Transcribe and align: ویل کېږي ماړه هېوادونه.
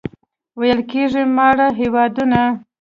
ویل 0.59 0.79
کېږي 0.91 1.23
ماړه 1.35 1.67
هېوادونه. 1.79 2.41